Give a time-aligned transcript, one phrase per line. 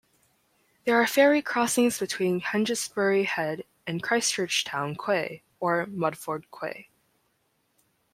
[0.85, 6.89] There are ferry crossings between Hengistbury Head and Christchurch town quay or Mudeford Quay.